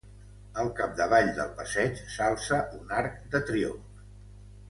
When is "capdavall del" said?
0.79-1.51